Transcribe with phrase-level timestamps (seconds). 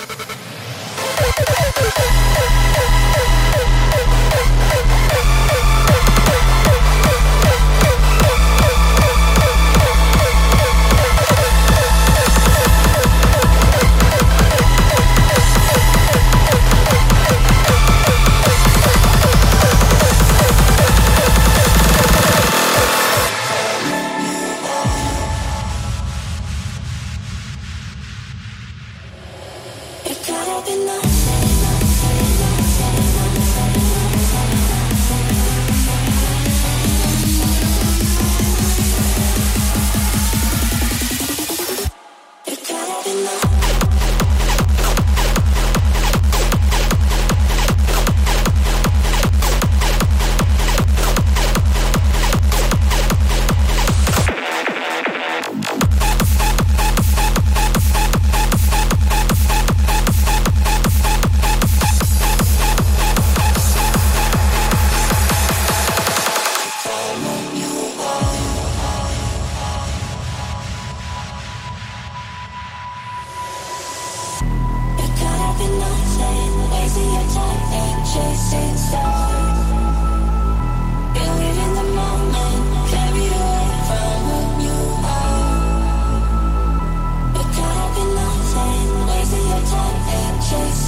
[0.00, 0.20] you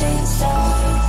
[0.02, 1.01] shooting star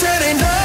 [0.00, 0.61] it ain't nothing.